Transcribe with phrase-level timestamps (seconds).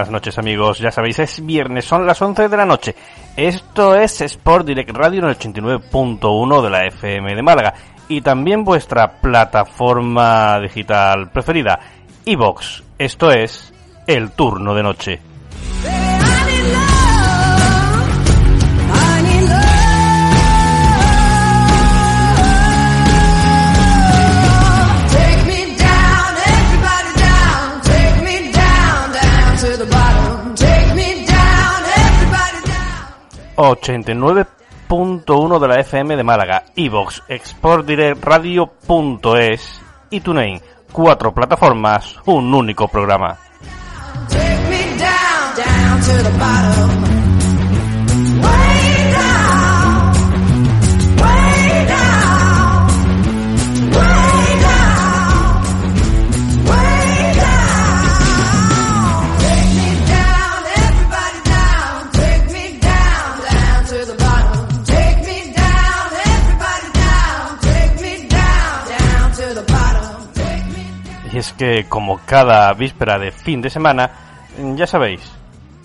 [0.00, 2.94] Buenas noches amigos, ya sabéis, es viernes, son las 11 de la noche.
[3.36, 7.74] Esto es Sport Direct Radio en el 89.1 de la FM de Málaga
[8.08, 11.78] y también vuestra plataforma digital preferida,
[12.24, 12.82] iVox.
[12.96, 13.74] Esto es
[14.06, 15.29] El Turno de Noche.
[33.60, 37.22] 89.1 de la FM de Málaga, Evox,
[38.14, 40.62] Radio.es y TuneIn.
[40.90, 43.38] Cuatro plataformas, un único programa.
[71.40, 74.10] Es que como cada víspera de fin de semana,
[74.76, 75.20] ya sabéis,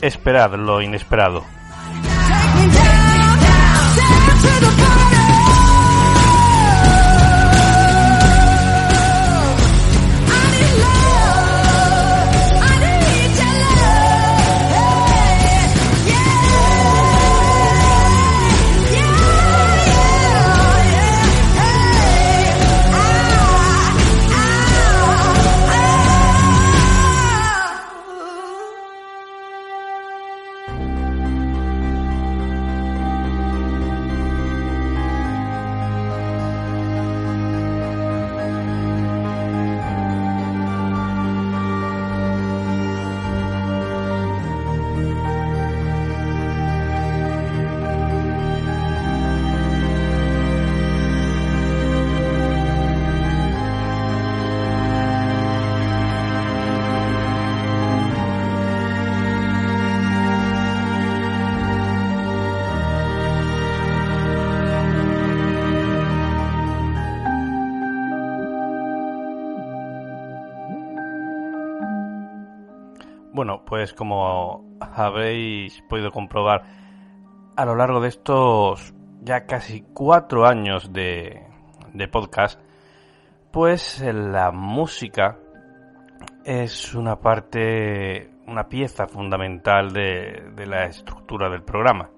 [0.00, 1.44] esperad lo inesperado.
[73.42, 76.62] Bueno, pues como habéis podido comprobar
[77.56, 81.44] a lo largo de estos ya casi cuatro años de,
[82.12, 82.60] podcast,
[83.50, 85.40] pues la música
[86.44, 92.10] es una parte, una pieza fundamental de la estructura del programa.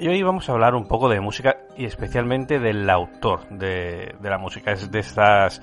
[0.00, 4.38] Y hoy vamos a hablar un poco de música y especialmente del autor de, la
[4.38, 4.70] música.
[4.70, 5.60] Es de estas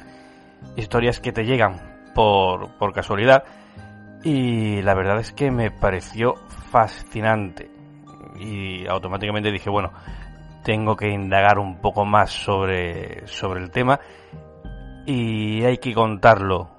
[0.76, 3.46] historias que te llegan por, por casualidad
[4.26, 6.34] y la verdad es que me pareció
[6.70, 7.72] fascinante
[8.38, 9.94] y automáticamente dije, bueno,
[10.66, 14.02] tengo que indagar un poco más sobre, sobre el tema
[15.06, 16.72] y hay que contarlo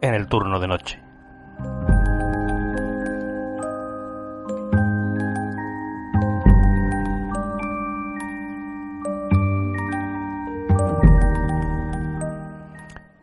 [0.00, 1.01] en el turno de noche.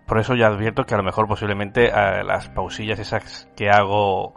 [0.09, 4.33] Por eso ya advierto que a lo mejor posiblemente eh, las pausillas esas que hago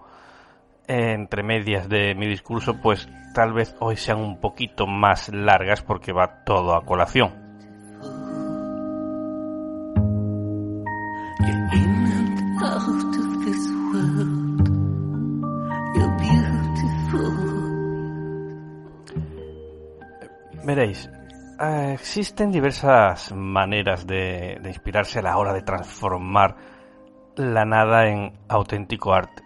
[0.86, 6.12] entre medias de mi discurso, pues tal vez hoy sean un poquito más largas porque
[6.12, 7.32] va todo a colación.
[20.64, 21.10] Veréis,
[21.62, 26.56] eh, existen diversas maneras de, inspirarse a la hora de transformar
[27.37, 29.43] la nada en auténtico arte.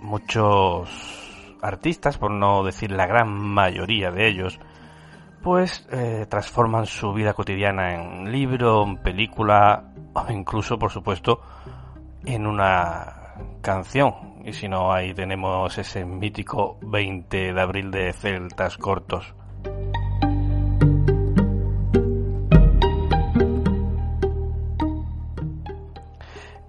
[0.00, 4.58] Muchos artistas, por no decir la gran mayoría de ellos,
[5.42, 11.40] pues eh, transforman su vida cotidiana en libro, en película o incluso, por supuesto,
[12.24, 14.42] en una canción.
[14.44, 19.34] Y si no, ahí tenemos ese mítico 20 de abril de Celtas Cortos.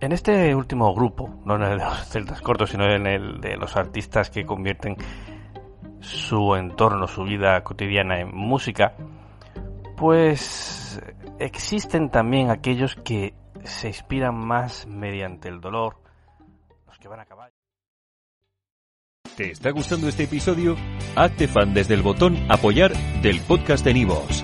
[0.01, 3.56] En este último grupo, no en el de los celtas cortos, sino en el de
[3.56, 4.98] los artistas que convierten
[6.00, 8.95] su entorno, su vida cotidiana en música,
[9.95, 11.00] pues
[11.38, 15.98] existen también aquellos que se inspiran más mediante el dolor,
[16.88, 17.53] los que van a caballo.
[19.38, 20.75] ¿Te está gustando este episodio?
[21.15, 24.44] Hazte fan desde el botón apoyar del podcast de Nivos.